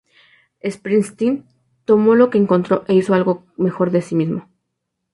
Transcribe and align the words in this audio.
Springsteen 0.63 1.45
tomó 1.85 2.15
lo 2.15 2.31
que 2.31 2.39
encontró 2.39 2.83
e 2.87 2.95
hizo 2.95 3.13
algo 3.13 3.45
mejor 3.55 3.91
de 3.91 4.01
sí 4.01 4.15
mismo. 4.15 4.49